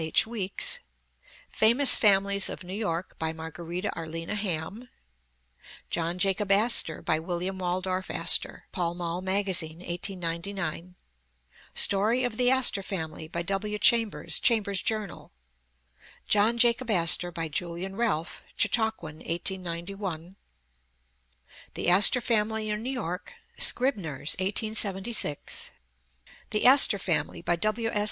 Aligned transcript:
H. 0.01 0.25
Weeks; 0.25 0.79
Famous 1.47 1.95
Families 1.95 2.49
of 2.49 2.63
New 2.63 2.73
York, 2.73 3.15
by 3.19 3.31
Margherita 3.31 3.91
Arlina 3.95 4.33
Hamm; 4.33 4.89
John 5.91 6.17
Jacob 6.17 6.51
As 6.51 6.81
tor, 6.81 7.03
by 7.03 7.19
William 7.19 7.59
Waldorf 7.59 8.09
Astor, 8.09 8.63
Pall 8.71 8.95
Mall 8.95 9.21
Magazine, 9.21 9.77
XII 9.81 9.85
FORE 10.15 10.15
WORD 10.15 10.57
1899; 10.57 10.95
Story 11.75 12.23
of 12.23 12.37
the 12.37 12.49
Astor 12.49 12.81
Family, 12.81 13.27
by 13.27 13.43
W. 13.43 13.77
Chambers, 13.77 14.39
Chambers' 14.39 14.81
Journal; 14.81 15.31
John 16.27 16.57
Jacob 16.57 16.89
Astor, 16.89 17.31
by 17.31 17.47
Julian 17.47 17.95
Ralph, 17.95 18.43
Chautauquan, 18.57 19.17
1891; 19.17 20.35
The 21.75 21.89
Astor 21.91 22.21
Family 22.21 22.71
in 22.71 22.81
New 22.81 22.89
York, 22.89 23.33
Seribner's, 23.55 24.33
1876; 24.39 25.69
The 26.49 26.65
Astor 26.65 26.97
Family, 26.97 27.43
by 27.43 27.55
W. 27.55 27.89
S. 27.91 27.99